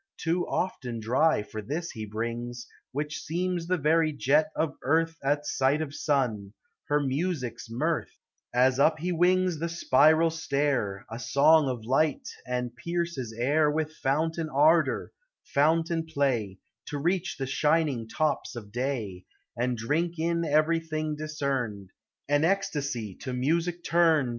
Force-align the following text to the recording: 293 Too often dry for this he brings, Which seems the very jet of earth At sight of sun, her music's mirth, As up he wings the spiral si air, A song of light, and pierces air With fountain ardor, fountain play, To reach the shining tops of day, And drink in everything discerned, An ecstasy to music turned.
293 0.17 0.33
Too 0.33 0.47
often 0.47 0.99
dry 0.99 1.43
for 1.43 1.61
this 1.61 1.91
he 1.91 2.07
brings, 2.07 2.65
Which 2.91 3.19
seems 3.21 3.67
the 3.67 3.77
very 3.77 4.11
jet 4.11 4.47
of 4.55 4.73
earth 4.81 5.15
At 5.23 5.45
sight 5.45 5.79
of 5.79 5.93
sun, 5.93 6.53
her 6.87 6.99
music's 6.99 7.69
mirth, 7.69 8.17
As 8.51 8.79
up 8.79 8.97
he 8.97 9.11
wings 9.11 9.59
the 9.59 9.69
spiral 9.69 10.31
si 10.31 10.55
air, 10.57 11.05
A 11.11 11.19
song 11.19 11.69
of 11.69 11.85
light, 11.85 12.27
and 12.47 12.75
pierces 12.75 13.31
air 13.33 13.69
With 13.69 13.93
fountain 13.95 14.49
ardor, 14.49 15.11
fountain 15.43 16.07
play, 16.07 16.57
To 16.87 16.97
reach 16.97 17.37
the 17.37 17.45
shining 17.45 18.07
tops 18.07 18.55
of 18.55 18.71
day, 18.71 19.25
And 19.55 19.77
drink 19.77 20.17
in 20.17 20.43
everything 20.43 21.15
discerned, 21.15 21.91
An 22.27 22.43
ecstasy 22.43 23.13
to 23.21 23.33
music 23.33 23.83
turned. 23.83 24.29